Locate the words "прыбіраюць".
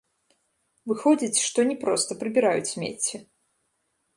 2.25-2.71